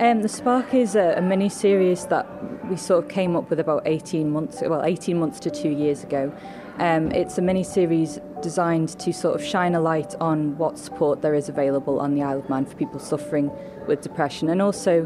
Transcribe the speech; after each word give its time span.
Um, 0.00 0.22
the 0.22 0.30
Spark 0.30 0.72
is 0.72 0.96
a, 0.96 1.12
a 1.18 1.20
mini 1.20 1.50
series 1.50 2.06
that 2.06 2.26
we 2.70 2.76
sort 2.78 3.04
of 3.04 3.10
came 3.10 3.36
up 3.36 3.50
with 3.50 3.60
about 3.60 3.82
18 3.84 4.30
months, 4.30 4.62
well, 4.62 4.82
18 4.82 5.20
months 5.20 5.38
to 5.40 5.50
two 5.50 5.68
years 5.68 6.02
ago. 6.02 6.32
Um, 6.78 7.12
it's 7.12 7.36
a 7.36 7.42
mini 7.42 7.62
series 7.62 8.18
designed 8.40 8.98
to 8.98 9.12
sort 9.12 9.38
of 9.38 9.46
shine 9.46 9.74
a 9.74 9.80
light 9.80 10.14
on 10.18 10.56
what 10.56 10.78
support 10.78 11.20
there 11.20 11.34
is 11.34 11.50
available 11.50 12.00
on 12.00 12.14
the 12.14 12.22
Isle 12.22 12.38
of 12.38 12.48
Man 12.48 12.64
for 12.64 12.76
people 12.76 12.98
suffering 12.98 13.50
with 13.86 14.00
depression, 14.00 14.48
and 14.48 14.62
also 14.62 15.04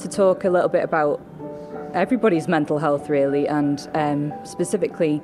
to 0.00 0.08
talk 0.08 0.42
a 0.42 0.50
little 0.50 0.68
bit 0.68 0.82
about 0.82 1.24
everybody's 1.94 2.48
mental 2.48 2.78
health, 2.78 3.08
really, 3.08 3.46
and 3.46 3.88
um, 3.94 4.34
specifically 4.42 5.22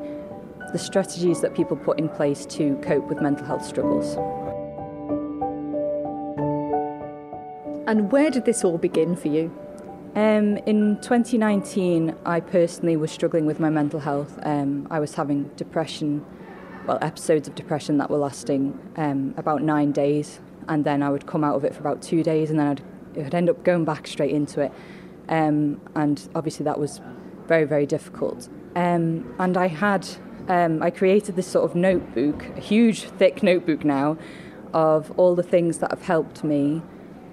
the 0.71 0.79
strategies 0.79 1.41
that 1.41 1.57
people 1.57 1.77
put 1.77 1.99
in 1.99 2.09
place 2.09 2.47
to 2.47 2.77
cope 2.85 3.09
with 3.09 3.21
mental 3.21 3.45
health 3.47 3.65
struggles. 3.65 4.17
And 7.89 8.13
where 8.13 8.31
did 8.31 8.45
this 8.45 8.65
all 8.65 8.77
begin 8.77 9.17
for 9.17 9.29
you? 9.29 9.51
Um, 10.15 10.59
in 10.67 10.99
2019, 11.01 12.15
I 12.27 12.39
personally 12.41 12.99
was 12.99 13.11
struggling 13.11 13.47
with 13.47 13.61
my 13.61 13.71
mental 13.71 13.99
health. 13.99 14.39
Um, 14.43 14.87
I 14.91 15.01
was 15.01 15.15
having 15.15 15.45
depression, 15.57 16.23
well, 16.87 16.99
episodes 17.01 17.49
of 17.49 17.55
depression 17.55 17.97
that 17.97 18.11
were 18.11 18.19
lasting 18.19 18.79
um, 18.97 19.33
about 19.39 19.63
nine 19.63 19.93
days, 19.93 20.39
and 20.69 20.85
then 20.85 21.03
I 21.03 21.09
would 21.09 21.27
come 21.27 21.43
out 21.43 21.57
of 21.57 21.65
it 21.65 21.73
for 21.73 21.81
about 21.81 22.03
two 22.03 22.23
days, 22.23 22.51
and 22.51 22.59
then 22.59 22.67
I'd, 22.67 22.83
I'd 23.25 23.35
end 23.35 23.49
up 23.49 23.65
going 23.65 23.87
back 23.87 24.07
straight 24.07 24.33
into 24.33 24.61
it. 24.61 24.73
Um, 25.31 25.81
and 25.95 26.29
obviously, 26.35 26.65
that 26.65 26.79
was 26.79 27.01
very, 27.47 27.65
very 27.65 27.87
difficult. 27.87 28.51
Um, 28.77 29.35
and 29.39 29.57
I 29.57 29.69
had, 29.69 30.07
um, 30.49 30.83
I 30.83 30.91
created 30.91 31.37
this 31.37 31.47
sort 31.47 31.65
of 31.65 31.75
notebook, 31.75 32.45
a 32.55 32.61
huge, 32.61 33.05
thick 33.05 33.43
notebook 33.43 33.83
now, 33.83 34.19
of 34.75 35.11
all 35.13 35.35
the 35.35 35.43
things 35.43 35.79
that 35.79 35.91
have 35.91 36.03
helped 36.03 36.45
me 36.45 36.83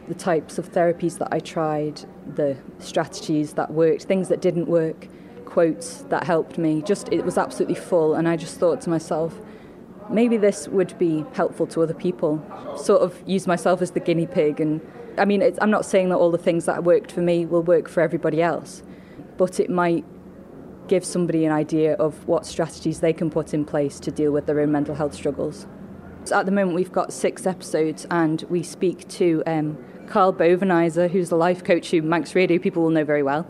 the 0.07 0.15
types 0.15 0.57
of 0.57 0.71
therapies 0.71 1.17
that 1.17 1.29
I 1.31 1.39
tried, 1.39 2.01
the 2.35 2.57
strategies 2.79 3.53
that 3.53 3.71
worked, 3.71 4.03
things 4.03 4.29
that 4.29 4.41
didn't 4.41 4.67
work, 4.67 5.07
quotes 5.45 6.01
that 6.03 6.23
helped 6.23 6.57
me. 6.57 6.81
Just 6.81 7.09
it 7.11 7.23
was 7.23 7.37
absolutely 7.37 7.75
full, 7.75 8.13
and 8.15 8.27
I 8.27 8.35
just 8.35 8.59
thought 8.59 8.81
to 8.81 8.89
myself, 8.89 9.39
maybe 10.09 10.37
this 10.37 10.67
would 10.67 10.97
be 10.97 11.25
helpful 11.33 11.67
to 11.67 11.81
other 11.81 11.93
people. 11.93 12.43
Sort 12.77 13.01
of 13.01 13.21
use 13.25 13.47
myself 13.47 13.81
as 13.81 13.91
the 13.91 13.99
guinea 13.99 14.27
pig, 14.27 14.59
and 14.59 14.81
I 15.17 15.25
mean, 15.25 15.41
I'm 15.61 15.71
not 15.71 15.85
saying 15.85 16.09
that 16.09 16.17
all 16.17 16.31
the 16.31 16.37
things 16.37 16.65
that 16.65 16.83
worked 16.83 17.11
for 17.11 17.21
me 17.21 17.45
will 17.45 17.63
work 17.63 17.87
for 17.87 18.01
everybody 18.01 18.41
else, 18.41 18.83
but 19.37 19.59
it 19.59 19.69
might 19.69 20.05
give 20.87 21.03
somebody 21.03 21.45
an 21.45 21.51
idea 21.51 21.93
of 21.93 22.27
what 22.27 22.45
strategies 22.45 22.99
they 22.99 23.13
can 23.13 23.31
put 23.31 23.53
in 23.53 23.65
place 23.65 23.99
to 23.99 24.11
deal 24.11 24.31
with 24.31 24.45
their 24.45 24.59
own 24.59 24.71
mental 24.71 24.93
health 24.93 25.15
struggles. 25.15 25.65
So 26.25 26.39
at 26.39 26.45
the 26.45 26.51
moment, 26.51 26.75
we've 26.75 26.91
got 26.91 27.13
six 27.13 27.45
episodes, 27.45 28.05
and 28.11 28.43
we 28.49 28.63
speak 28.63 29.07
to 29.09 29.43
um, 29.47 29.77
Carl 30.07 30.33
Bovenizer, 30.33 31.09
who's 31.09 31.29
the 31.29 31.35
life 31.35 31.63
coach 31.63 31.91
who 31.91 32.01
Manx 32.01 32.35
Radio 32.35 32.57
people 32.59 32.83
will 32.83 32.89
know 32.89 33.03
very 33.03 33.23
well, 33.23 33.47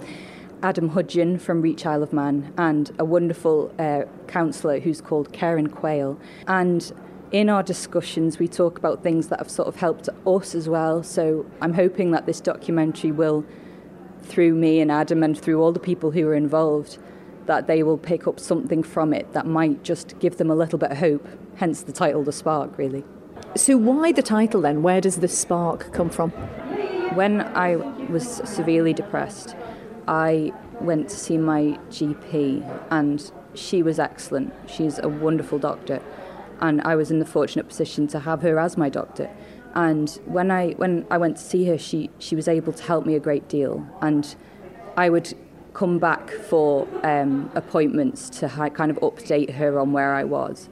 Adam 0.64 0.90
Hudgeon 0.90 1.38
from 1.38 1.62
Reach 1.62 1.86
Isle 1.86 2.04
of 2.04 2.14
Man, 2.14 2.54
and 2.58 2.92
a 2.98 3.06
wonderful 3.06 3.74
uh, 3.78 4.04
counsellor 4.28 4.80
who's 4.80 5.02
called 5.02 5.32
Karen 5.34 5.68
Quayle. 5.68 6.20
And 6.48 6.92
in 7.32 7.50
our 7.50 7.62
discussions, 7.62 8.40
we 8.40 8.48
talk 8.48 8.78
about 8.78 9.04
things 9.04 9.28
that 9.28 9.40
have 9.40 9.50
sort 9.50 9.68
of 9.68 9.76
helped 9.76 10.10
us 10.26 10.56
as 10.56 10.70
well. 10.70 11.04
So 11.04 11.46
I'm 11.62 11.74
hoping 11.74 12.12
that 12.12 12.26
this 12.26 12.40
documentary 12.40 13.12
will, 13.12 13.46
through 14.24 14.56
me 14.56 14.80
and 14.80 14.92
Adam 14.92 15.22
and 15.24 15.38
through 15.38 15.62
all 15.62 15.72
the 15.72 15.80
people 15.80 16.12
who 16.12 16.28
are 16.28 16.36
involved, 16.36 16.98
that 17.46 17.68
they 17.68 17.84
will 17.84 17.98
pick 17.98 18.28
up 18.28 18.40
something 18.40 18.82
from 18.82 19.14
it 19.14 19.34
that 19.34 19.46
might 19.46 19.84
just 19.84 20.18
give 20.20 20.38
them 20.38 20.50
a 20.50 20.56
little 20.56 20.80
bit 20.80 20.92
of 20.92 20.98
hope, 20.98 21.28
hence 21.58 21.84
the 21.84 21.92
title, 21.92 22.24
The 22.24 22.32
Spark, 22.32 22.78
really. 22.78 23.04
So, 23.56 23.78
why 23.78 24.12
the 24.12 24.22
title 24.22 24.62
then? 24.62 24.84
Where 24.84 25.00
does 25.00 25.18
the 25.18 25.28
spark 25.28 25.94
come 25.94 26.10
from? 26.10 26.32
When 27.16 27.42
I 27.42 27.78
was 28.10 28.42
severely 28.44 28.94
depressed, 28.94 29.56
I 30.08 30.52
went 30.82 31.10
to 31.10 31.16
see 31.16 31.38
my 31.38 31.80
GP, 31.90 32.88
and 32.92 33.32
she 33.54 33.82
was 33.82 34.00
excellent. 34.00 34.54
She's 34.68 35.00
a 35.00 35.08
wonderful 35.08 35.58
doctor, 35.58 36.02
and 36.60 36.82
I 36.82 36.96
was 36.96 37.12
in 37.12 37.20
the 37.20 37.26
fortunate 37.26 37.68
position 37.68 38.08
to 38.08 38.20
have 38.20 38.42
her 38.42 38.60
as 38.60 38.78
my 38.78 38.90
doctor. 38.90 39.30
And 39.74 40.10
when 40.26 40.52
I 40.52 40.72
when 40.72 41.06
I 41.10 41.18
went 41.18 41.38
to 41.38 41.44
see 41.44 41.66
her, 41.66 41.78
she 41.78 42.10
she 42.20 42.36
was 42.36 42.48
able 42.48 42.74
to 42.74 42.84
help 42.84 43.06
me 43.06 43.16
a 43.16 43.20
great 43.20 43.48
deal, 43.48 43.88
and 44.02 44.36
I 44.98 45.10
would 45.10 45.34
come 45.74 46.00
back 46.00 46.30
for 46.32 46.88
um, 47.04 47.52
appointments 47.54 48.30
to 48.30 48.48
kind 48.50 48.90
of 48.90 48.98
update 48.98 49.52
her 49.56 49.78
on 49.80 49.92
where 49.92 50.14
I 50.14 50.24
was. 50.24 50.70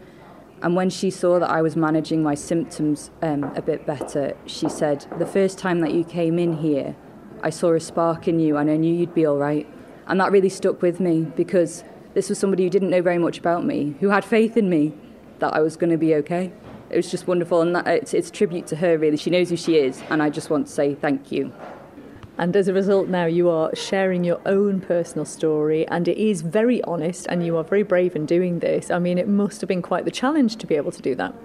And 0.63 0.77
when 0.77 0.89
she 0.89 1.11
saw 1.11 1.39
that 1.39 1.49
I 1.49 1.61
was 1.61 1.75
managing 1.75 2.23
my 2.23 2.35
symptoms 2.35 3.11
um, 3.21 3.43
a 3.55 3.61
bit 3.61 3.85
better, 3.85 4.35
she 4.45 4.69
said, 4.69 5.05
The 5.19 5.25
first 5.25 5.57
time 5.57 5.81
that 5.81 5.93
you 5.93 6.05
came 6.05 6.39
in 6.39 6.53
here, 6.53 6.95
I 7.43 7.49
saw 7.49 7.73
a 7.73 7.81
spark 7.81 8.29
in 8.29 8.39
you 8.39 8.55
and 8.55 8.71
I 8.71 8.77
knew 8.77 8.95
you'd 8.95 9.13
be 9.13 9.25
all 9.25 9.37
right. 9.37 9.67
And 10.07 10.21
that 10.21 10.31
really 10.31 10.47
stuck 10.47 10.81
with 10.81 11.01
me 11.01 11.23
because 11.35 11.83
this 12.13 12.29
was 12.29 12.39
somebody 12.39 12.63
who 12.63 12.69
didn't 12.69 12.89
know 12.89 13.01
very 13.01 13.17
much 13.17 13.37
about 13.37 13.65
me, 13.65 13.95
who 13.99 14.07
had 14.07 14.23
faith 14.23 14.55
in 14.55 14.69
me 14.69 14.93
that 15.39 15.53
I 15.53 15.59
was 15.59 15.75
going 15.75 15.89
to 15.89 15.97
be 15.97 16.15
okay. 16.15 16.53
It 16.89 16.95
was 16.95 17.11
just 17.11 17.27
wonderful, 17.27 17.61
and 17.61 17.75
that, 17.75 17.87
it's, 17.87 18.13
it's 18.13 18.29
a 18.29 18.31
tribute 18.31 18.67
to 18.67 18.77
her, 18.77 18.97
really. 18.97 19.17
She 19.17 19.31
knows 19.31 19.49
who 19.49 19.57
she 19.57 19.77
is, 19.77 20.01
and 20.09 20.21
I 20.21 20.29
just 20.29 20.49
want 20.49 20.67
to 20.67 20.71
say 20.71 20.95
thank 20.95 21.31
you. 21.31 21.51
And 22.37 22.55
as 22.55 22.67
a 22.67 22.73
result, 22.73 23.09
now 23.09 23.25
you 23.25 23.47
are 23.49 23.75
sharing 23.75 24.23
your 24.23 24.41
own 24.45 24.81
personal 24.81 25.23
story, 25.25 25.87
and 25.87 26.07
it 26.07 26.17
is 26.17 26.41
very 26.41 26.83
honest, 26.83 27.27
and 27.29 27.45
you 27.45 27.57
are 27.57 27.63
very 27.63 27.83
brave 27.83 28.15
in 28.15 28.25
doing 28.25 28.59
this. 28.59 28.89
I 28.89 28.97
mean, 28.97 29.19
it 29.19 29.27
must 29.27 29.61
have 29.61 29.67
been 29.67 29.83
quite 29.83 30.05
the 30.05 30.11
challenge 30.11 30.55
to 30.57 30.65
be 30.65 30.75
able 30.75 30.91
to 30.91 31.01
do 31.01 31.13
that. 31.15 31.35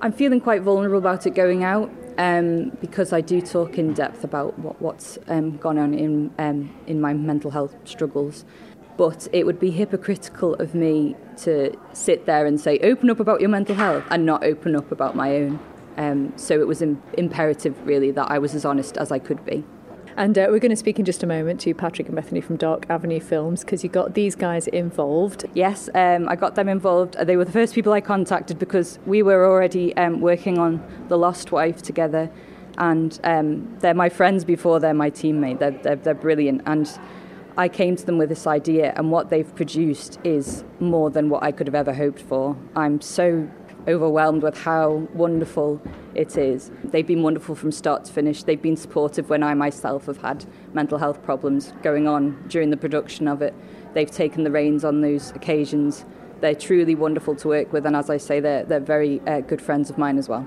I'm 0.00 0.12
feeling 0.12 0.40
quite 0.40 0.62
vulnerable 0.62 0.98
about 0.98 1.26
it 1.26 1.30
going 1.30 1.64
out 1.64 1.90
um, 2.16 2.70
because 2.80 3.12
I 3.12 3.20
do 3.20 3.40
talk 3.40 3.76
in 3.76 3.92
depth 3.92 4.22
about 4.22 4.58
what, 4.58 4.80
what's 4.80 5.18
um, 5.28 5.56
gone 5.58 5.78
on 5.78 5.94
in, 5.94 6.32
um, 6.38 6.74
in 6.86 7.00
my 7.00 7.12
mental 7.12 7.50
health 7.50 7.74
struggles. 7.84 8.44
But 8.96 9.26
it 9.32 9.46
would 9.46 9.58
be 9.58 9.70
hypocritical 9.70 10.54
of 10.54 10.74
me 10.74 11.16
to 11.38 11.76
sit 11.92 12.26
there 12.26 12.46
and 12.46 12.60
say, 12.60 12.78
open 12.80 13.10
up 13.10 13.18
about 13.18 13.40
your 13.40 13.50
mental 13.50 13.74
health, 13.74 14.04
and 14.10 14.24
not 14.24 14.44
open 14.44 14.76
up 14.76 14.92
about 14.92 15.16
my 15.16 15.34
own. 15.36 15.58
Um, 15.96 16.32
so 16.36 16.60
it 16.60 16.68
was 16.68 16.82
Im- 16.82 17.02
imperative, 17.18 17.74
really, 17.84 18.12
that 18.12 18.30
I 18.30 18.38
was 18.38 18.54
as 18.54 18.64
honest 18.64 18.96
as 18.96 19.10
I 19.10 19.18
could 19.18 19.44
be. 19.44 19.64
And 20.16 20.36
uh, 20.36 20.48
we're 20.50 20.58
going 20.58 20.70
to 20.70 20.76
speak 20.76 20.98
in 20.98 21.04
just 21.04 21.22
a 21.22 21.26
moment 21.26 21.60
to 21.60 21.74
Patrick 21.74 22.08
and 22.08 22.16
Bethany 22.16 22.40
from 22.40 22.56
Dark 22.56 22.86
Avenue 22.90 23.20
Films 23.20 23.64
because 23.64 23.82
you 23.84 23.90
got 23.90 24.14
these 24.14 24.34
guys 24.34 24.66
involved. 24.68 25.44
Yes, 25.54 25.88
um, 25.94 26.28
I 26.28 26.36
got 26.36 26.54
them 26.54 26.68
involved. 26.68 27.16
They 27.18 27.36
were 27.36 27.44
the 27.44 27.52
first 27.52 27.74
people 27.74 27.92
I 27.92 28.00
contacted 28.00 28.58
because 28.58 28.98
we 29.06 29.22
were 29.22 29.46
already 29.46 29.96
um, 29.96 30.20
working 30.20 30.58
on 30.58 30.84
The 31.08 31.16
Lost 31.16 31.52
Wife 31.52 31.82
together. 31.82 32.30
And 32.78 33.18
um, 33.24 33.76
they're 33.80 33.94
my 33.94 34.08
friends 34.08 34.44
before 34.44 34.80
they're 34.80 34.94
my 34.94 35.10
teammate. 35.10 35.58
They're, 35.58 35.70
they're, 35.70 35.96
they're 35.96 36.14
brilliant. 36.14 36.62
And 36.66 36.90
I 37.56 37.68
came 37.68 37.96
to 37.96 38.06
them 38.06 38.16
with 38.16 38.28
this 38.28 38.46
idea, 38.46 38.94
and 38.96 39.10
what 39.10 39.28
they've 39.28 39.54
produced 39.54 40.18
is 40.24 40.64
more 40.78 41.10
than 41.10 41.28
what 41.28 41.42
I 41.42 41.52
could 41.52 41.66
have 41.66 41.74
ever 41.74 41.92
hoped 41.92 42.22
for. 42.22 42.56
I'm 42.74 43.00
so 43.00 43.50
overwhelmed 43.88 44.42
with 44.42 44.58
how 44.58 45.08
wonderful 45.14 45.80
it 46.14 46.36
is. 46.36 46.70
They've 46.84 47.06
been 47.06 47.22
wonderful 47.22 47.54
from 47.54 47.72
start 47.72 48.04
to 48.06 48.12
finish. 48.12 48.42
They've 48.42 48.60
been 48.60 48.76
supportive 48.76 49.30
when 49.30 49.42
I 49.42 49.54
myself 49.54 50.06
have 50.06 50.18
had 50.18 50.44
mental 50.72 50.98
health 50.98 51.22
problems 51.22 51.72
going 51.82 52.06
on 52.06 52.42
during 52.48 52.70
the 52.70 52.76
production 52.76 53.28
of 53.28 53.42
it. 53.42 53.54
They've 53.94 54.10
taken 54.10 54.44
the 54.44 54.50
reins 54.50 54.84
on 54.84 55.00
those 55.00 55.30
occasions. 55.32 56.04
They're 56.40 56.54
truly 56.54 56.94
wonderful 56.94 57.36
to 57.36 57.48
work 57.48 57.72
with, 57.72 57.84
and 57.86 57.94
as 57.94 58.08
I 58.10 58.16
say, 58.16 58.40
they're, 58.40 58.64
they're 58.64 58.80
very 58.80 59.20
uh, 59.26 59.40
good 59.40 59.60
friends 59.60 59.90
of 59.90 59.98
mine 59.98 60.18
as 60.18 60.28
well. 60.28 60.46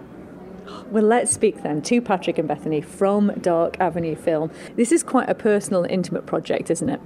Well, 0.90 1.04
let's 1.04 1.32
speak 1.32 1.62
then 1.62 1.82
to 1.84 2.02
Patrick 2.02 2.38
and 2.38 2.48
Bethany 2.48 2.82
from 2.82 3.32
Dark 3.42 3.80
Avenue 3.80 4.16
Film. 4.16 4.50
This 4.76 4.92
is 4.92 5.04
quite 5.04 5.30
a 5.30 5.36
personal, 5.36 5.84
intimate 5.84 6.26
project, 6.26 6.72
isn't 6.72 6.90
it? 6.90 7.02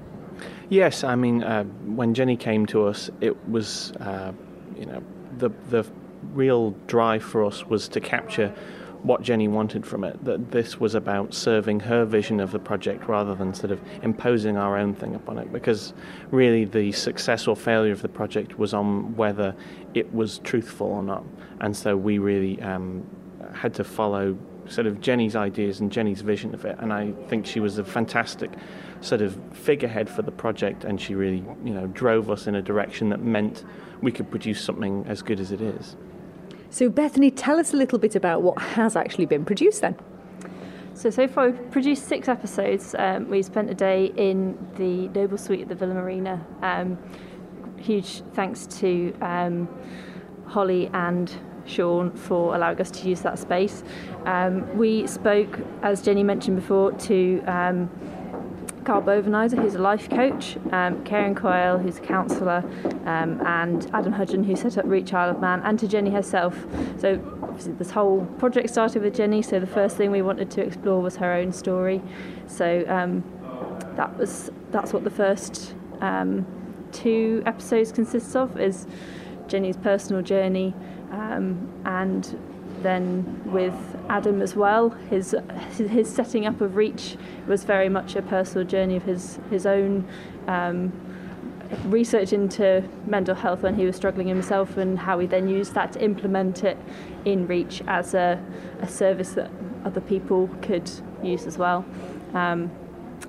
Yes, 0.70 1.04
I 1.04 1.16
mean, 1.16 1.44
uh, 1.44 1.64
when 1.64 2.14
Jenny 2.14 2.38
came 2.38 2.66
to 2.68 2.86
us, 2.86 3.10
it 3.20 3.50
was, 3.50 3.92
uh, 3.94 4.32
you 4.78 4.86
know, 4.86 5.02
the 5.38 5.50
the 5.70 5.86
real 6.34 6.72
drive 6.88 7.24
for 7.24 7.46
us 7.46 7.66
was 7.66 7.88
to 7.90 8.00
capture 8.00 8.54
what 9.04 9.22
Jenny 9.22 9.48
wanted 9.48 9.86
from 9.86 10.04
it. 10.04 10.24
That 10.26 10.52
this 10.52 10.80
was 10.80 10.96
about 10.96 11.34
serving 11.34 11.82
her 11.82 12.06
vision 12.06 12.40
of 12.40 12.52
the 12.52 12.60
project 12.60 13.08
rather 13.08 13.36
than 13.36 13.54
sort 13.54 13.72
of 13.72 13.82
imposing 14.04 14.58
our 14.58 14.78
own 14.78 14.96
thing 14.96 15.16
upon 15.16 15.38
it. 15.38 15.52
Because 15.52 15.94
really, 16.32 16.66
the 16.66 16.92
success 16.92 17.48
or 17.48 17.56
failure 17.56 17.94
of 17.94 18.02
the 18.02 18.10
project 18.10 18.58
was 18.58 18.74
on 18.74 19.16
whether 19.16 19.56
it 19.94 20.14
was 20.14 20.40
truthful 20.40 20.88
or 20.88 21.04
not. 21.04 21.24
And 21.62 21.76
so 21.76 21.96
we 21.96 22.18
really 22.18 22.62
um, 22.62 23.06
had 23.54 23.74
to 23.76 23.84
follow 23.84 24.38
sort 24.68 24.88
of 24.88 25.00
Jenny's 25.00 25.36
ideas 25.36 25.80
and 25.80 25.92
Jenny's 25.92 26.22
vision 26.22 26.54
of 26.54 26.66
it. 26.66 26.78
And 26.80 26.92
I 26.92 27.12
think 27.30 27.46
she 27.46 27.60
was 27.60 27.78
a 27.78 27.84
fantastic 27.84 28.52
sort 29.02 29.22
of 29.22 29.40
figurehead 29.54 30.10
for 30.10 30.22
the 30.22 30.32
project, 30.32 30.84
and 30.84 31.00
she 31.00 31.16
really, 31.16 31.44
you 31.64 31.74
know, 31.74 31.88
drove 31.88 32.30
us 32.30 32.48
in 32.48 32.56
a 32.56 32.62
direction 32.62 33.10
that 33.10 33.22
meant 33.22 33.64
we 34.02 34.12
could 34.12 34.30
produce 34.30 34.62
something 34.62 35.06
as 35.08 35.22
good 35.22 35.40
as 35.40 35.52
it 35.52 35.62
is. 35.62 35.96
So, 36.70 36.90
Bethany, 36.90 37.32
tell 37.32 37.60
us 37.60 37.74
a 37.74 37.78
little 37.78 38.00
bit 38.00 38.16
about 38.16 38.42
what 38.42 38.62
has 38.62 38.96
actually 38.96 39.26
been 39.26 39.46
produced 39.46 39.82
then. 39.82 39.96
So, 40.94 41.10
so 41.12 41.28
far 41.28 41.50
we've 41.50 41.72
produced 41.72 42.08
six 42.08 42.28
episodes. 42.28 42.96
Um, 42.98 43.30
we 43.30 43.44
spent 43.44 43.70
a 43.70 43.76
day 43.76 44.12
in 44.18 44.58
the 44.76 45.08
Noble 45.10 45.38
Suite 45.38 45.62
at 45.62 45.70
the 45.70 45.76
Villa 45.76 45.94
Marina. 45.94 46.46
Um, 46.62 46.98
huge 47.78 48.24
thanks 48.34 48.66
to 48.80 49.14
um, 49.22 49.70
Holly 50.48 50.90
and 50.94 51.32
Sean, 51.66 52.12
for 52.12 52.56
allowing 52.56 52.82
us 52.82 52.90
to 52.92 53.08
use 53.08 53.22
that 53.22 53.38
space. 53.38 53.84
Um, 54.26 54.78
we 54.78 55.06
spoke, 55.06 55.60
as 55.84 56.02
Jenny 56.02 56.24
mentioned 56.24 56.56
before, 56.56 56.94
to 56.94 57.44
um, 57.46 57.90
Carl 58.88 59.02
Bovenizer, 59.02 59.62
who's 59.62 59.76
a 59.76 59.80
life 59.80 60.10
coach, 60.10 60.56
um, 60.72 61.04
Karen 61.04 61.36
Coyle, 61.36 61.78
who's 61.78 61.98
a 61.98 62.02
counsellor, 62.02 62.64
um, 63.06 63.46
and 63.46 63.86
Adam 63.94 64.14
Hudgen, 64.14 64.46
who 64.46 64.56
set 64.56 64.78
up 64.78 64.86
Reach 64.86 65.14
Isle 65.14 65.32
of 65.32 65.42
Man, 65.42 65.62
and 65.66 65.78
to 65.80 65.90
Jenny 65.90 66.10
herself. 66.10 66.66
So, 66.98 67.22
obviously, 67.44 67.74
this 67.74 67.92
whole 67.92 68.26
project 68.40 68.70
started 68.70 69.02
with 69.02 69.14
Jenny, 69.14 69.42
so 69.42 69.60
the 69.60 69.68
first 69.68 69.98
thing 69.98 70.10
we 70.10 70.22
wanted 70.22 70.50
to 70.52 70.62
explore 70.62 71.02
was 71.02 71.18
her 71.18 71.34
own 71.34 71.52
story. 71.52 72.02
So, 72.46 72.86
um, 72.88 73.26
that 73.98 74.18
was 74.18 74.52
that's 74.72 74.94
what 74.94 75.04
the 75.04 75.10
first 75.10 75.76
um, 76.00 76.46
two 76.94 77.44
episodes 77.46 77.92
consists 77.92 78.38
of 78.38 78.58
is 78.58 78.88
Jenny's 79.50 79.76
personal 79.76 80.22
journey 80.22 80.74
um, 81.12 81.70
and 81.84 82.40
then 82.88 83.42
with 83.52 83.76
Adam 84.10 84.42
as 84.42 84.56
well 84.56 84.90
his 85.10 85.36
his 85.76 86.10
setting 86.10 86.46
up 86.46 86.62
of 86.62 86.76
Reach 86.76 87.18
was 87.48 87.64
very 87.64 87.90
much 87.90 88.16
a 88.16 88.22
personal 88.22 88.66
journey 88.66 88.96
of 88.96 89.04
his 89.04 89.40
his 89.50 89.66
own 89.66 90.08
um, 90.48 90.94
research 91.86 92.34
into 92.34 92.84
mental 93.06 93.36
health 93.36 93.62
when 93.62 93.76
he 93.76 93.86
was 93.86 93.96
struggling 93.96 94.28
himself 94.28 94.78
and 94.78 94.98
how 94.98 95.20
he 95.20 95.28
then 95.28 95.48
used 95.48 95.74
that 95.74 95.92
to 95.94 96.04
implement 96.04 96.64
it 96.64 96.78
in 97.26 97.46
Reach 97.48 97.84
as 97.88 98.14
a, 98.14 98.42
a 98.82 98.88
service 98.88 99.32
that 99.34 99.52
other 99.84 100.02
people 100.02 100.50
could 100.62 100.90
use 101.22 101.46
as 101.46 101.58
well. 101.58 101.86
Um, 102.34 102.72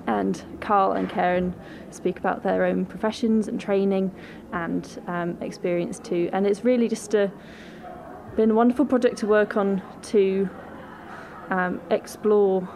and 0.06 0.42
Carl 0.60 0.92
and 0.92 1.08
Karen 1.08 1.54
speak 1.90 2.18
about 2.18 2.42
their 2.42 2.64
own 2.64 2.84
professions 2.84 3.48
and 3.48 3.60
training 3.60 4.14
and 4.52 5.02
um, 5.06 5.36
experience 5.40 5.98
too. 5.98 6.30
And 6.32 6.46
it's 6.46 6.64
really 6.64 6.88
just 6.88 7.14
a, 7.14 7.30
been 8.38 8.52
a 8.52 8.54
wonderful 8.54 8.86
project 8.86 9.16
to 9.18 9.26
work 9.26 9.56
on 9.56 9.82
to 10.00 10.48
um, 11.50 11.80
explore 11.90 12.68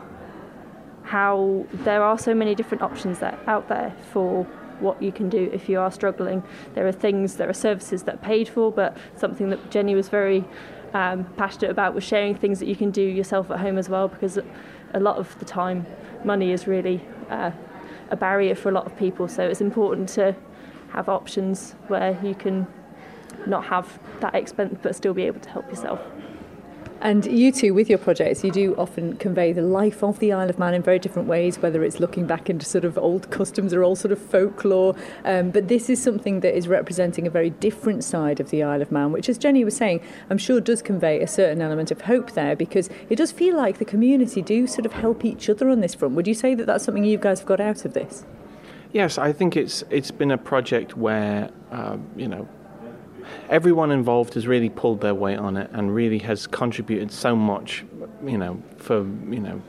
how 1.05 1.64
there 1.85 2.03
are 2.03 2.19
so 2.19 2.35
many 2.35 2.53
different 2.53 2.82
options 2.82 3.20
that 3.20 3.38
out 3.47 3.69
there 3.69 3.94
for 4.12 4.43
what 4.81 5.00
you 5.00 5.12
can 5.12 5.29
do 5.29 5.49
if 5.53 5.69
you 5.69 5.79
are 5.79 5.93
struggling. 5.93 6.43
There 6.75 6.85
are 6.88 6.91
things, 6.91 7.37
there 7.37 7.49
are 7.49 7.53
services 7.55 8.03
that 8.03 8.17
are 8.17 8.25
paid 8.26 8.49
for, 8.49 8.73
but 8.73 8.97
something 9.14 9.50
that 9.50 9.70
Jenny 9.70 9.94
was 9.94 10.09
very 10.09 10.44
um, 10.94 11.25
passionate 11.37 11.70
about 11.70 11.94
was 11.94 12.03
sharing 12.03 12.35
things 12.35 12.58
that 12.58 12.67
you 12.67 12.75
can 12.75 12.91
do 12.91 13.00
yourself 13.00 13.49
at 13.53 13.61
home 13.61 13.79
as 13.79 13.88
well, 13.88 14.08
because 14.08 14.41
a 14.94 14.99
lot 14.99 15.17
of 15.17 15.38
the 15.38 15.44
time 15.44 15.87
money 16.25 16.50
is 16.50 16.67
really 16.67 17.00
uh, 17.31 17.53
a 18.11 18.17
barrier 18.17 18.56
for 18.56 18.69
a 18.69 18.73
lot 18.73 18.87
of 18.87 18.97
people. 18.99 19.29
So 19.29 19.44
it's 19.44 19.61
important 19.61 20.08
to 20.08 20.35
have 20.88 21.08
options 21.08 21.76
where 21.87 22.19
you 22.20 22.35
can 22.35 22.67
not 23.47 23.65
have 23.65 23.99
that 24.21 24.35
expense 24.35 24.79
but 24.83 24.94
still 24.94 25.15
be 25.15 25.23
able 25.23 25.41
to 25.41 25.50
help 25.50 25.69
yourself. 25.69 26.00
And 27.03 27.27
you 27.27 27.50
too, 27.50 27.75
with 27.75 27.89
your 27.89 27.99
projects, 27.99 28.44
you 28.44 28.53
do 28.53 28.77
often 28.77 29.17
convey 29.17 29.53
the 29.53 29.62
life 29.62 30.05
of 30.05 30.21
the 30.21 30.33
Isle 30.33 30.49
of 30.49 30.61
Man 30.61 30.73
in 30.73 30.85
very 30.85 31.00
different 31.00 31.27
ways, 31.27 31.59
whether 31.59 31.83
it's 31.83 31.99
looking 31.99 32.29
back 32.29 32.49
into 32.49 32.65
sort 32.65 32.85
of 32.85 32.97
old 32.97 33.29
customs 33.29 33.75
or 33.75 33.83
old 33.83 33.99
sort 33.99 34.12
of 34.12 34.21
folklore. 34.21 34.94
Um, 35.25 35.50
but 35.50 35.67
this 35.67 35.91
is 35.91 36.00
something 36.00 36.41
that 36.41 36.56
is 36.56 36.69
representing 36.69 37.27
a 37.27 37.31
very 37.31 37.50
different 37.50 38.05
side 38.05 38.39
of 38.39 38.50
the 38.50 38.62
Isle 38.62 38.83
of 38.83 38.93
Man, 38.93 39.11
which, 39.11 39.29
as 39.29 39.37
Jenny 39.37 39.65
was 39.65 39.77
saying, 39.77 40.00
I'm 40.31 40.39
sure 40.39 40.61
does 40.61 40.81
convey 40.81 41.21
a 41.21 41.27
certain 41.27 41.61
element 41.61 41.91
of 41.91 42.03
hope 42.03 42.35
there 42.35 42.55
because 42.55 42.89
it 43.11 43.17
does 43.17 43.33
feel 43.33 43.56
like 43.56 43.79
the 43.79 43.85
community 43.85 44.41
do 44.41 44.69
sort 44.69 44.87
of 44.87 44.93
help 44.93 45.25
each 45.25 45.50
other 45.50 45.69
on 45.71 45.81
this 45.81 45.97
front. 45.97 46.15
Would 46.15 46.29
you 46.29 46.35
say 46.35 46.55
that 46.55 46.67
that's 46.67 46.85
something 46.85 47.03
you 47.03 47.19
guys 47.19 47.41
have 47.41 47.49
got 47.49 47.59
out 47.59 47.85
of 47.85 47.94
this? 47.94 48.25
Yes, 48.93 49.19
I 49.19 49.33
think 49.33 49.56
it's 49.56 49.83
it's 49.91 50.12
been 50.12 50.31
a 50.31 50.39
project 50.39 50.97
where 50.97 51.50
uh, 51.73 51.97
you 52.15 52.29
know 52.29 52.47
everyone 53.49 53.91
involved 53.91 54.35
has 54.35 54.47
really 54.47 54.69
pulled 54.69 55.01
their 55.01 55.15
weight 55.15 55.39
on 55.39 55.57
it 55.57 55.71
and 55.73 55.95
really 55.95 56.19
has 56.19 56.47
contributed 56.47 57.11
so 57.11 57.37
much, 57.37 57.85
you 58.25 58.39
know, 58.39 58.63
for, 58.77 58.99
you 58.99 59.41
know, 59.41 59.63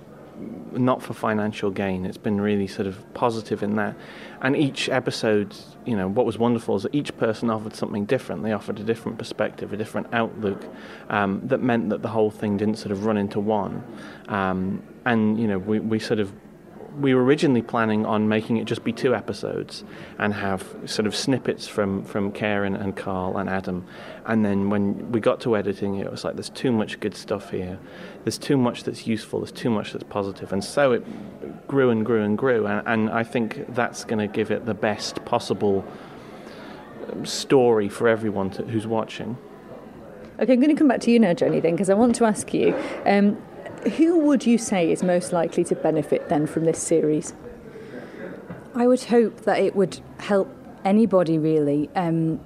not 0.72 1.02
for 1.02 1.14
financial 1.14 1.70
gain. 1.70 2.06
It's 2.06 2.18
been 2.18 2.42
really 2.42 2.68
sort 2.68 2.88
of 2.88 3.14
positive 3.14 3.64
in 3.64 3.76
that. 3.76 3.96
And 4.42 4.56
each 4.56 4.90
episode, 4.90 5.56
you 5.86 5.96
know, 5.96 6.08
what 6.08 6.26
was 6.26 6.38
wonderful 6.38 6.76
is 6.76 6.84
that 6.84 6.96
each 6.96 7.16
person 7.18 7.50
offered 7.50 7.76
something 7.76 8.06
different. 8.06 8.44
They 8.44 8.52
offered 8.52 8.80
a 8.80 8.84
different 8.84 9.18
perspective, 9.18 9.72
a 9.74 9.78
different 9.78 10.08
outlook 10.14 10.64
um, 11.10 11.42
that 11.46 11.62
meant 11.62 11.90
that 11.90 12.02
the 12.02 12.10
whole 12.10 12.32
thing 12.32 12.58
didn't 12.58 12.78
sort 12.78 12.92
of 12.92 13.06
run 13.06 13.18
into 13.18 13.40
one. 13.40 13.84
Um, 14.28 14.82
and, 15.06 15.40
you 15.40 15.48
know, 15.48 15.60
we, 15.60 15.80
we 15.80 16.00
sort 16.00 16.20
of 16.20 16.34
we 17.00 17.14
were 17.14 17.24
originally 17.24 17.62
planning 17.62 18.06
on 18.06 18.28
making 18.28 18.58
it 18.58 18.66
just 18.66 18.84
be 18.84 18.92
two 18.92 19.16
episodes 19.16 19.84
and 20.20 20.34
have 20.34 20.64
sort 20.86 21.08
of 21.08 21.16
snippets 21.16 21.68
from, 21.68 22.04
from 22.04 22.32
Karen 22.32 22.76
and 22.76 22.96
Carl 22.96 23.38
and 23.38 23.50
Adam. 23.50 23.86
And 24.26 24.46
then 24.46 24.70
when 24.70 25.12
we 25.12 25.20
got 25.20 25.42
to 25.42 25.58
editing 25.58 25.96
it, 25.96 26.10
was 26.10 26.24
like, 26.24 26.36
there's 26.36 26.50
too 26.50 26.72
much 26.72 27.00
good 27.00 27.16
stuff 27.16 27.50
here. 27.50 27.80
There's 28.24 28.38
too 28.38 28.58
much 28.58 28.84
that's 28.84 29.08
useful. 29.08 29.40
There's 29.40 29.52
too 29.52 29.70
much 29.70 29.94
that's 29.94 30.06
positive. 30.06 30.54
And 30.54 30.64
so 30.64 30.92
it 30.94 31.68
grew 31.68 31.90
and 31.90 32.06
grew 32.06 32.24
and 32.24 32.38
grew. 32.38 32.68
And, 32.68 32.88
and 32.88 33.10
I 33.10 33.24
think 33.24 33.74
that's 33.74 34.04
going 34.04 34.20
to 34.20 34.28
give 34.28 34.52
it 34.52 34.66
the 34.66 34.74
best 34.74 35.24
possible 35.26 35.86
story 37.24 37.90
for 37.90 38.08
everyone 38.08 38.50
to, 38.52 38.64
who's 38.64 38.88
watching. 38.88 39.38
Okay, 40.40 40.54
I'm 40.54 40.60
going 40.60 40.76
to 40.76 40.80
come 40.80 40.88
back 40.88 41.02
to 41.02 41.12
you 41.12 41.20
now, 41.20 41.34
Jenny, 41.34 41.60
then, 41.60 41.74
because 41.74 41.90
I 41.90 41.94
want 41.94 42.16
to 42.16 42.26
ask 42.26 42.54
you. 42.54 42.76
Um, 43.06 43.38
who 43.88 44.20
would 44.20 44.46
you 44.46 44.58
say 44.58 44.92
is 44.92 45.04
most 45.04 45.34
likely 45.34 45.64
to 45.66 45.76
benefit 45.76 46.30
then 46.30 46.48
from 46.48 46.66
this 46.66 46.82
series? 46.82 47.34
I 48.76 48.88
would 48.88 49.04
hope 49.04 49.42
that 49.42 49.60
it 49.60 49.76
would 49.76 50.00
help 50.20 50.50
anybody 50.84 51.38
really. 51.38 51.90
Um, 51.96 52.40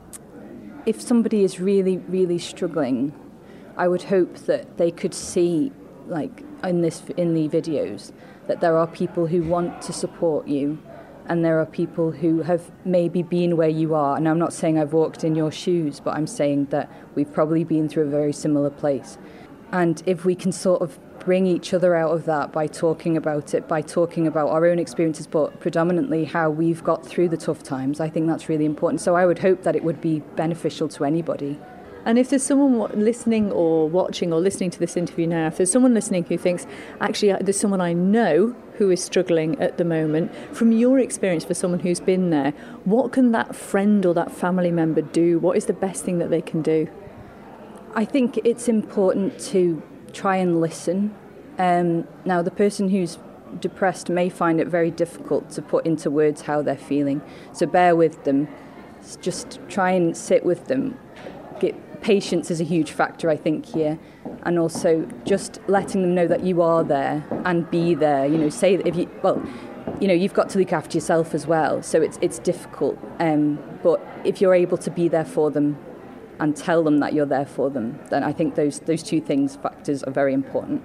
if 0.85 1.01
somebody 1.01 1.43
is 1.43 1.59
really, 1.59 1.97
really 1.97 2.39
struggling, 2.39 3.13
I 3.77 3.87
would 3.87 4.03
hope 4.03 4.35
that 4.45 4.77
they 4.77 4.91
could 4.91 5.13
see, 5.13 5.71
like 6.07 6.43
in 6.63 6.81
this 6.81 7.03
in 7.17 7.33
the 7.33 7.47
videos, 7.49 8.11
that 8.47 8.61
there 8.61 8.77
are 8.77 8.87
people 8.87 9.27
who 9.27 9.43
want 9.43 9.81
to 9.83 9.93
support 9.93 10.47
you, 10.47 10.79
and 11.27 11.43
there 11.43 11.59
are 11.59 11.65
people 11.65 12.11
who 12.11 12.41
have 12.41 12.71
maybe 12.85 13.21
been 13.21 13.57
where 13.57 13.69
you 13.69 13.93
are. 13.93 14.17
And 14.17 14.27
I'm 14.27 14.39
not 14.39 14.53
saying 14.53 14.79
I've 14.79 14.93
walked 14.93 15.23
in 15.23 15.35
your 15.35 15.51
shoes, 15.51 15.99
but 15.99 16.15
I'm 16.15 16.27
saying 16.27 16.65
that 16.67 16.89
we've 17.15 17.31
probably 17.31 17.63
been 17.63 17.89
through 17.89 18.07
a 18.07 18.09
very 18.09 18.33
similar 18.33 18.69
place. 18.69 19.17
And 19.71 20.01
if 20.05 20.23
we 20.23 20.35
can 20.35 20.51
sort 20.51 20.81
of 20.81 20.97
bring 21.19 21.45
each 21.45 21.73
other 21.73 21.95
out 21.95 22.11
of 22.11 22.25
that 22.25 22.51
by 22.51 22.67
talking 22.67 23.17
about 23.17 23.53
it, 23.53 23.67
by 23.67 23.81
talking 23.81 24.27
about 24.27 24.49
our 24.49 24.65
own 24.65 24.79
experiences, 24.79 25.27
but 25.27 25.59
predominantly 25.59 26.25
how 26.25 26.49
we've 26.49 26.83
got 26.83 27.05
through 27.05 27.29
the 27.29 27.37
tough 27.37 27.63
times. 27.63 27.99
I 27.99 28.09
think 28.09 28.27
that's 28.27 28.49
really 28.49 28.65
important. 28.65 29.01
So 29.01 29.15
I 29.15 29.25
would 29.25 29.39
hope 29.39 29.63
that 29.63 29.75
it 29.75 29.83
would 29.83 30.01
be 30.01 30.19
beneficial 30.35 30.87
to 30.89 31.05
anybody. 31.05 31.59
And 32.05 32.17
if 32.17 32.29
there's 32.29 32.43
someone 32.43 32.89
listening 32.97 33.51
or 33.51 33.89
watching 33.89 34.31
or 34.31 34.39
listening 34.39 34.69
to 34.71 34.79
this 34.79 34.95
interview 34.95 35.27
now, 35.27 35.47
if 35.47 35.57
there's 35.57 35.71
someone 35.71 35.93
listening 35.93 36.23
who 36.23 36.37
thinks, 36.37 36.65
actually, 37.01 37.33
there's 37.41 37.59
someone 37.59 37.81
I 37.81 37.91
know 37.91 38.55
who 38.75 38.89
is 38.91 39.03
struggling 39.03 39.59
at 39.59 39.77
the 39.77 39.83
moment, 39.83 40.33
from 40.55 40.71
your 40.71 40.99
experience 40.99 41.43
for 41.43 41.53
someone 41.53 41.81
who's 41.81 41.99
been 41.99 42.29
there, 42.29 42.51
what 42.85 43.11
can 43.11 43.33
that 43.33 43.55
friend 43.55 44.05
or 44.05 44.13
that 44.13 44.31
family 44.31 44.71
member 44.71 45.01
do? 45.01 45.37
What 45.39 45.57
is 45.57 45.65
the 45.65 45.73
best 45.73 46.05
thing 46.05 46.19
that 46.19 46.29
they 46.29 46.41
can 46.41 46.61
do? 46.61 46.87
I 47.93 48.05
think 48.05 48.39
it's 48.45 48.69
important 48.69 49.37
to 49.47 49.81
try 50.13 50.37
and 50.37 50.61
listen. 50.61 51.15
Um, 51.57 52.07
now, 52.25 52.41
the 52.41 52.51
person 52.51 52.89
who's 52.89 53.17
depressed 53.59 54.09
may 54.09 54.29
find 54.29 54.59
it 54.59 54.67
very 54.67 54.91
difficult 54.91 55.49
to 55.51 55.61
put 55.61 55.85
into 55.85 56.11
words 56.11 56.41
how 56.41 56.61
they're 56.61 56.77
feeling, 56.77 57.21
so 57.53 57.65
bear 57.65 57.95
with 57.95 58.23
them. 58.23 58.47
Just 59.21 59.59
try 59.69 59.91
and 59.91 60.15
sit 60.15 60.45
with 60.45 60.67
them. 60.67 60.97
Get, 61.59 62.01
patience 62.01 62.51
is 62.51 62.59
a 62.61 62.63
huge 62.63 62.91
factor, 62.91 63.29
I 63.29 63.35
think, 63.35 63.65
here, 63.65 63.97
and 64.43 64.59
also 64.59 65.07
just 65.23 65.59
letting 65.67 66.01
them 66.01 66.13
know 66.13 66.27
that 66.27 66.43
you 66.43 66.61
are 66.61 66.83
there 66.83 67.25
and 67.45 67.69
be 67.71 67.95
there. 67.95 68.25
You 68.25 68.37
know, 68.37 68.49
say 68.49 68.75
if 68.75 68.95
you 68.95 69.09
well, 69.23 69.41
you 69.99 70.07
know, 70.07 70.13
you've 70.13 70.33
got 70.33 70.49
to 70.49 70.59
look 70.59 70.73
after 70.73 70.97
yourself 70.97 71.33
as 71.33 71.47
well, 71.47 71.81
so 71.81 72.01
it's 72.01 72.19
it's 72.21 72.39
difficult. 72.39 72.99
Um, 73.19 73.59
but 73.81 74.05
if 74.23 74.41
you're 74.41 74.55
able 74.55 74.77
to 74.79 74.91
be 74.91 75.07
there 75.07 75.25
for 75.25 75.49
them 75.49 75.77
and 76.39 76.55
tell 76.55 76.83
them 76.83 76.99
that 76.99 77.13
you're 77.13 77.25
there 77.25 77.45
for 77.45 77.69
them, 77.69 77.99
then 78.09 78.23
I 78.23 78.31
think 78.31 78.55
those, 78.55 78.79
those 78.81 79.03
two 79.03 79.21
things, 79.21 79.55
factors, 79.55 80.03
are 80.03 80.11
very 80.11 80.33
important. 80.33 80.83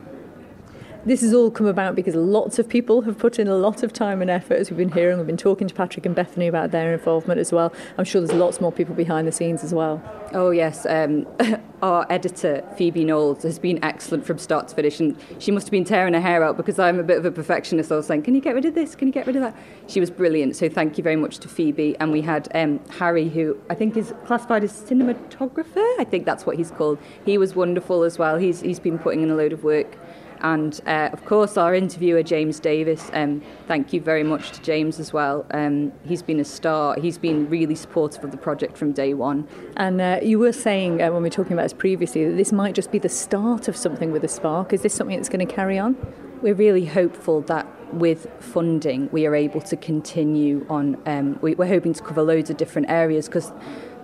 This 1.05 1.23
has 1.23 1.35
all 1.35 1.51
come 1.51 1.67
about 1.67 1.97
because 1.97 2.15
lots 2.15 2.61
of 2.61 2.69
people 2.69 3.03
have 3.03 3.19
put 3.19 3.41
in 3.41 3.49
a 3.49 3.57
lot 3.57 3.83
of 3.83 3.93
time 3.93 4.23
and 4.23 4.31
effort, 4.31 4.55
as 4.55 4.71
we've 4.71 4.79
been 4.79 4.93
hearing. 4.93 5.19
We've 5.19 5.27
been 5.27 5.37
talking 5.37 5.67
to 5.67 5.75
Patrick 5.75 6.07
and 6.07 6.15
Bethany 6.15 6.47
about 6.47 6.71
their 6.71 6.93
involvement 6.93 7.41
as 7.41 7.51
well. 7.51 7.73
I'm 7.99 8.05
sure 8.05 8.21
there's 8.21 8.39
lots 8.39 8.61
more 8.61 8.71
people 8.71 8.95
behind 8.95 9.27
the 9.27 9.33
scenes 9.33 9.65
as 9.65 9.75
well. 9.75 10.01
Oh, 10.33 10.51
yes. 10.51 10.87
Um, 10.87 11.27
our 11.83 12.07
editor, 12.09 12.65
Phoebe 12.79 13.05
Knowles, 13.05 13.43
has 13.43 13.59
been 13.59 13.83
excellent 13.83 14.25
from 14.25 14.39
start 14.39 14.69
to 14.69 14.77
finish, 14.77 15.01
and 15.01 15.19
she 15.41 15.51
must 15.51 15.67
have 15.67 15.73
been 15.73 15.85
tearing 15.85 16.15
her 16.15 16.21
hair 16.21 16.45
out 16.45 16.57
because 16.57 16.79
I'm 16.79 17.01
a 17.01 17.03
bit 17.03 17.19
of 17.19 17.25
a 17.25 17.33
perfectionist. 17.33 17.91
I 17.91 17.97
was 17.97 18.07
saying, 18.07 18.23
Can 18.23 18.37
you 18.37 18.41
get 18.41 18.55
rid 18.55 18.65
of 18.65 18.77
this? 18.77 18.95
Can 18.95 19.09
you 19.09 19.13
get 19.13 19.27
rid 19.27 19.35
of 19.35 19.43
that? 19.43 19.57
She 19.89 19.99
was 19.99 20.09
brilliant, 20.09 20.55
so 20.55 20.69
thank 20.69 20.99
you 20.99 21.03
very 21.03 21.17
much 21.17 21.39
to 21.39 21.49
Phoebe. 21.49 21.97
And 21.99 22.13
we 22.13 22.21
had 22.21 22.49
um, 22.55 22.79
Harry, 22.91 23.29
who 23.29 23.59
I 23.69 23.75
think 23.75 23.97
is 23.97 24.15
classified 24.25 24.63
as 24.63 24.73
cinematographer. 24.73 25.83
I 25.99 26.07
think 26.09 26.27
that's 26.27 26.47
what 26.47 26.57
he's 26.59 26.71
called. 26.71 27.01
He 27.27 27.39
was 27.39 27.57
wonderful 27.57 28.05
as 28.05 28.21
well. 28.21 28.37
He's, 28.37 28.61
he's 28.61 28.79
been 28.79 29.01
putting 29.01 29.23
in 29.23 29.33
a 29.33 29.35
load 29.35 29.53
of 29.53 29.65
work 29.65 29.99
And 30.43 30.81
uh, 30.87 31.11
of 31.13 31.25
course, 31.25 31.57
our 31.57 31.75
interviewer, 31.75 32.23
James 32.23 32.59
Davis. 32.59 33.11
Um, 33.13 33.43
thank 33.69 33.93
you 33.93 34.01
very 34.01 34.25
much 34.25 34.51
to 34.53 34.63
James 34.63 34.99
as 34.99 35.13
well. 35.13 35.47
Um, 35.53 35.93
he's 36.05 36.23
been 36.23 36.41
a 36.41 36.45
star. 36.45 36.97
He's 37.01 37.17
been 37.17 37.49
really 37.49 37.77
supportive 37.77 38.25
of 38.25 38.33
the 38.33 38.37
project 38.37 38.77
from 38.77 38.93
day 38.93 39.15
one. 39.15 39.47
And 39.77 40.01
uh, 40.01 40.19
you 40.23 40.39
were 40.41 40.53
saying 40.53 41.01
uh, 41.01 41.13
when 41.13 41.23
we 41.23 41.29
were 41.29 41.31
talking 41.31 41.53
about 41.53 41.63
this 41.63 41.73
previously 41.73 42.29
that 42.29 42.37
this 42.37 42.53
might 42.53 42.75
just 42.75 42.91
be 42.91 42.99
the 42.99 43.09
start 43.09 43.69
of 43.69 43.77
something 43.77 44.11
with 44.11 44.25
a 44.25 44.29
spark. 44.29 44.73
Is 44.73 44.83
this 44.83 44.95
something 44.95 45.17
that's 45.17 45.29
going 45.29 45.47
to 45.47 45.55
carry 45.55 45.79
on? 45.79 45.97
We're 46.43 46.55
really 46.55 46.87
hopeful 46.87 47.43
that 47.43 47.67
with 47.93 48.27
funding, 48.41 49.09
we 49.13 49.27
are 49.27 49.35
able 49.37 49.61
to 49.61 49.77
continue 49.77 50.67
on. 50.69 51.01
Um, 51.07 51.39
we, 51.41 51.55
we're 51.55 51.69
hoping 51.69 51.93
to 51.93 52.03
cover 52.03 52.23
loads 52.23 52.51
of 52.51 52.57
different 52.57 52.91
areas 52.91 53.27
because 53.27 53.53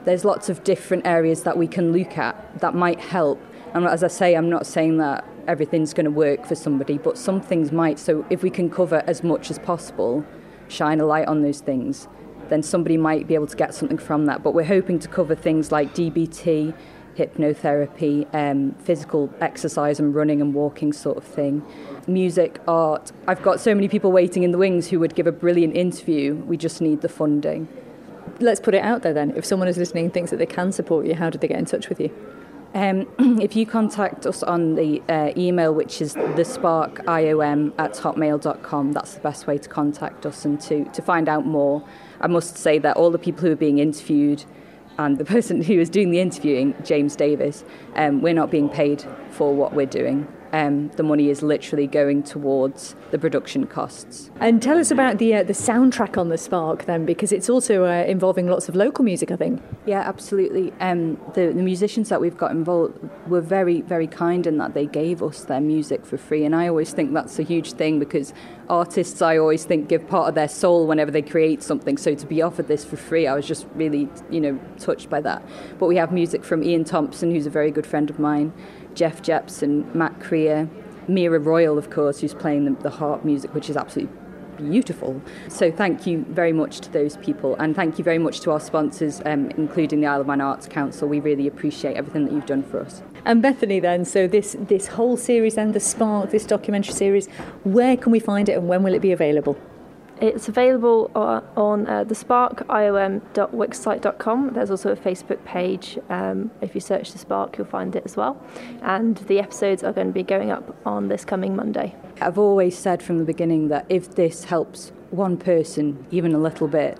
there's 0.05 0.25
lots 0.25 0.49
of 0.49 0.63
different 0.63 1.07
areas 1.07 1.43
that 1.43 1.57
we 1.57 1.67
can 1.67 1.93
look 1.93 2.17
at 2.17 2.61
that 2.61 2.75
might 2.75 3.01
help. 3.01 3.43
And 3.75 3.87
as 3.87 4.05
I 4.05 4.09
say, 4.09 4.35
I'm 4.35 4.49
not 4.49 4.67
saying 4.67 4.99
that 4.99 5.25
everything's 5.49 5.95
going 5.95 6.05
to 6.05 6.11
work 6.11 6.47
for 6.47 6.55
somebody, 6.55 6.99
but 6.99 7.19
some 7.19 7.41
things 7.41 7.73
might. 7.73 7.99
So 7.99 8.25
if 8.31 8.43
we 8.43 8.51
can 8.51 8.71
cover 8.71 9.03
as 9.07 9.25
much 9.25 9.51
as 9.51 9.59
possible, 9.59 10.25
shine 10.69 11.01
a 11.01 11.07
light 11.07 11.27
on 11.27 11.43
those 11.43 11.61
things, 11.61 12.07
then 12.49 12.63
somebody 12.63 12.97
might 12.97 13.27
be 13.27 13.35
able 13.35 13.47
to 13.47 13.57
get 13.57 13.75
something 13.75 13.99
from 13.99 14.27
that. 14.27 14.43
But 14.43 14.55
we're 14.55 14.65
hoping 14.65 14.99
to 15.01 15.09
cover 15.09 15.35
things 15.35 15.73
like 15.73 15.95
DBT, 15.95 16.75
hypnotherapy, 17.17 18.33
um, 18.35 18.73
physical 18.85 19.33
exercise 19.41 19.99
and 19.99 20.15
running 20.15 20.41
and 20.41 20.55
walking 20.55 20.93
sort 20.93 21.17
of 21.17 21.25
thing, 21.25 21.65
music, 22.07 22.61
art. 22.69 23.11
I've 23.27 23.43
got 23.43 23.61
so 23.61 23.75
many 23.75 23.89
people 23.89 24.13
waiting 24.13 24.45
in 24.45 24.53
the 24.53 24.59
wings 24.59 24.89
who 24.89 25.01
would 25.01 25.15
give 25.15 25.27
a 25.27 25.33
brilliant 25.33 25.77
interview. 25.77 26.35
We 26.35 26.57
just 26.57 26.81
need 26.81 27.01
the 27.01 27.09
funding. 27.09 27.69
Let's 28.41 28.61
put 28.61 28.75
it 28.75 28.85
out 28.85 29.03
there 29.03 29.15
then. 29.15 29.33
If 29.37 29.45
someone 29.45 29.69
is 29.69 29.79
listening 29.79 30.11
thinks 30.11 30.31
that 30.31 30.37
they 30.37 30.47
can 30.47 30.71
support 30.71 31.07
you, 31.07 31.15
how 31.15 31.29
do 31.31 31.39
they 31.39 31.49
get 31.49 31.59
in 31.59 31.65
touch 31.65 31.89
with 31.89 32.01
you? 32.01 32.38
Um, 32.75 33.07
if 33.41 33.57
you 33.57 33.67
contact 33.67 34.27
us 34.27 34.43
on 34.43 34.75
the 34.75 35.03
uh, 35.09 35.33
email, 35.37 35.75
which 35.75 36.03
is 36.03 36.15
thesparkiom 36.15 37.73
at 37.79 37.93
hotmail.com, 37.93 38.93
that's 38.93 39.15
the 39.15 39.21
best 39.21 39.47
way 39.47 39.59
to 39.59 39.69
contact 39.69 40.27
us 40.27 40.45
and 40.45 40.61
to, 40.63 40.85
to 40.85 41.03
find 41.03 41.29
out 41.29 41.47
more. 41.47 41.83
I 42.21 42.27
must 42.27 42.57
say 42.57 42.79
that 42.79 42.97
all 42.97 43.11
the 43.11 43.19
people 43.19 43.43
who 43.43 43.53
are 43.53 43.57
being 43.57 43.79
interviewed 43.79 44.45
and 44.99 45.17
the 45.17 45.25
person 45.37 45.63
who 45.63 45.81
is 45.81 45.89
doing 45.89 46.11
the 46.11 46.21
interviewing, 46.21 46.75
James 46.85 47.17
Davis, 47.17 47.65
um, 47.95 48.21
we're 48.21 48.35
not 48.35 48.51
being 48.51 48.69
paid 48.69 49.05
for 49.31 49.55
what 49.55 49.73
we're 49.73 49.87
doing. 49.87 50.27
Um, 50.53 50.89
the 50.97 51.03
money 51.03 51.29
is 51.29 51.43
literally 51.43 51.87
going 51.87 52.23
towards 52.23 52.97
the 53.11 53.19
production 53.19 53.67
costs. 53.67 54.31
And 54.41 54.63
tell 54.63 54.79
us 54.79 54.91
about 54.91 55.19
the 55.19 55.35
uh, 55.35 55.43
the 55.43 55.53
soundtrack 55.53 56.17
on 56.17 56.31
the 56.31 56.39
Spark 56.39 56.87
then, 56.87 57.05
because 57.05 57.33
it's 57.33 57.51
also 57.51 57.85
uh, 57.85 58.05
involving 58.05 58.47
lots 58.47 58.69
of 58.69 58.75
local 58.75 59.05
music, 59.05 59.31
I 59.31 59.37
think. 59.37 59.63
Yeah, 59.87 60.01
absolutely. 60.01 60.73
Um, 60.81 61.21
the, 61.35 61.49
the 61.49 61.63
musicians 61.63 62.09
that 62.09 62.21
we've 62.21 62.37
got 62.37 62.51
involved 62.51 62.99
were 63.29 63.41
very, 63.41 63.83
very 63.83 64.07
kind 64.07 64.47
in 64.47 64.59
that 64.59 64.75
they 64.75 64.87
gave 64.87 65.23
us 65.23 65.45
their 65.45 65.61
music 65.61 66.07
for 66.07 66.17
free, 66.17 66.45
and 66.45 66.55
I 66.55 66.69
always 66.69 66.93
think 66.93 67.13
that's 67.13 67.39
a 67.39 67.43
huge 67.43 67.73
thing 67.73 67.99
because 67.99 68.33
artists, 68.69 69.23
I 69.23 69.39
always 69.39 69.65
think, 69.65 69.89
give 69.89 70.09
part 70.09 70.29
of 70.29 70.35
their 70.35 70.49
soul 70.49 70.87
whenever 70.87 71.11
they 71.11 71.23
create 71.23 71.63
something. 71.63 71.97
So 71.97 72.15
to 72.15 72.27
be 72.27 72.43
offered 72.43 72.69
this 72.69 72.85
for 72.85 72.97
free, 72.97 73.27
I 73.27 73.35
was 73.35 73.47
just 73.47 73.67
really, 73.75 74.09
you 74.31 74.41
know, 74.41 74.61
touched 74.79 75.09
by 75.11 75.21
that. 75.23 75.43
But 75.79 75.87
we 75.87 75.97
have 75.97 76.13
music 76.13 76.45
from 76.45 76.63
Ian 76.63 76.85
Thompson, 76.85 77.31
who's 77.31 77.47
a 77.47 77.51
very 77.51 77.71
good 77.71 77.87
friend 77.87 78.11
of 78.11 78.19
mine. 78.19 78.53
Jeff 78.99 79.23
Jepson, 79.23 79.89
Matt 79.97 80.19
Creer, 80.19 80.69
Mera 81.07 81.39
Royle, 81.39 81.79
of 81.79 81.89
course, 81.89 82.21
who's 82.21 82.35
playing 82.35 82.65
the, 82.65 82.83
the 82.83 82.91
harp 82.91 83.25
music, 83.25 83.55
which 83.55 83.71
is 83.71 83.77
absolutely 83.77 84.13
beautiful. 84.57 85.23
So 85.47 85.71
thank 85.71 86.05
you 86.05 86.27
very 86.31 86.53
much 86.53 86.81
to 86.81 86.91
those 86.91 87.17
people, 87.19 87.55
and 87.61 87.77
thank 87.77 87.97
you 87.97 88.03
very 88.03 88.19
much 88.19 88.41
to 88.41 88.51
our 88.51 88.59
sponsors, 88.59 89.23
um, 89.25 89.53
including 89.53 90.01
the 90.01 90.09
Isle 90.09 90.23
of 90.23 90.27
Man 90.27 90.41
Arts 90.41 90.67
Council. 90.67 91.07
We 91.09 91.21
really 91.21 91.47
appreciate 91.47 91.97
everything 91.97 92.25
that 92.25 92.33
you've 92.33 92.47
done 92.47 92.65
for 92.65 92.81
us. 92.81 93.03
And 93.25 93.41
Bethany, 93.41 93.79
then, 93.79 94.05
so 94.05 94.27
this 94.27 94.57
this 94.59 94.89
whole 94.89 95.17
series 95.17 95.57
and 95.57 95.75
the 95.75 95.81
Spark, 95.81 96.31
this 96.31 96.45
documentary 96.45 96.95
series, 96.95 97.29
where 97.63 97.97
can 97.97 98.11
we 98.11 98.19
find 98.19 98.49
it, 98.49 98.59
and 98.59 98.67
when 98.67 98.83
will 98.83 98.95
it 98.95 99.03
be 99.03 99.13
available? 99.13 99.57
It's 100.21 100.49
available 100.49 101.13
on 101.15 101.87
uh, 101.87 102.03
the 102.05 102.15
sparkiom.wixsite.com. 102.15 104.53
There's 104.53 104.71
also 104.71 104.91
a 104.91 104.97
Facebook 104.97 105.43
page. 105.45 105.99
Um, 106.09 106.51
if 106.61 106.75
you 106.75 106.81
search 106.81 107.13
the 107.13 107.19
Spark, 107.19 107.57
you'll 107.57 107.69
find 107.69 107.95
it 107.95 108.03
as 108.05 108.17
well. 108.17 108.37
And 108.83 109.19
the 109.19 109.39
episodes 109.39 109.85
are 109.85 109.93
going 109.93 110.09
to 110.09 110.13
be 110.13 110.25
going 110.25 110.51
up 110.51 110.77
on 110.85 111.07
this 111.09 111.25
coming 111.25 111.55
Monday. 111.55 111.95
I've 112.21 112.39
always 112.39 112.77
said 112.77 113.01
from 113.03 113.19
the 113.19 113.25
beginning 113.25 113.69
that 113.69 113.87
if 113.89 114.17
this 114.17 114.43
helps 114.45 114.91
one 115.11 115.37
person, 115.37 116.05
even 116.11 116.35
a 116.35 116.39
little 116.39 116.67
bit, 116.67 116.99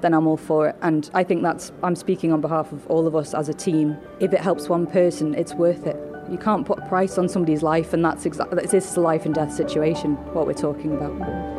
then 0.00 0.14
I'm 0.14 0.26
all 0.26 0.36
for 0.36 0.68
it. 0.68 0.76
And 0.82 1.10
I 1.14 1.24
think 1.24 1.42
that's, 1.42 1.72
I'm 1.82 1.96
speaking 1.96 2.32
on 2.32 2.40
behalf 2.40 2.72
of 2.72 2.86
all 2.88 3.06
of 3.06 3.16
us 3.16 3.34
as 3.34 3.48
a 3.48 3.54
team. 3.54 3.96
If 4.20 4.32
it 4.32 4.40
helps 4.40 4.68
one 4.68 4.86
person, 4.86 5.34
it's 5.34 5.54
worth 5.54 5.86
it. 5.86 5.96
You 6.30 6.38
can't 6.38 6.66
put 6.66 6.78
a 6.78 6.86
price 6.86 7.16
on 7.16 7.28
somebody's 7.28 7.62
life, 7.62 7.94
and 7.94 8.04
that's 8.04 8.26
exactly, 8.26 8.66
this 8.66 8.74
is 8.74 8.96
a 8.96 9.00
life 9.00 9.24
and 9.24 9.34
death 9.34 9.52
situation, 9.52 10.16
what 10.34 10.46
we're 10.46 10.52
talking 10.52 10.92
about. 10.92 11.57